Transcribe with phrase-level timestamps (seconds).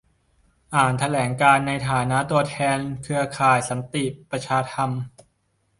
[0.75, 4.89] อ่านแถลงการณ์ในฐานะตัวแทนเครือข่ายสันติประชาธรรม